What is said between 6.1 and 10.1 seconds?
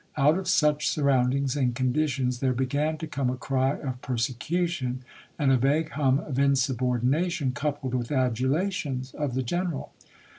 of insubordination, coupled with adulations of the general.